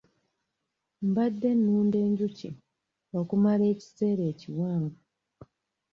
[1.07, 2.49] Mbadde nunda enjuki
[3.19, 4.95] okumala ekiseera ekiwanvu.